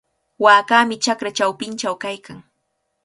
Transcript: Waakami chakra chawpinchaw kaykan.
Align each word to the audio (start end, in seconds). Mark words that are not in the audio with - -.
Waakami 0.43 0.95
chakra 1.03 1.31
chawpinchaw 1.37 1.95
kaykan. 2.03 2.39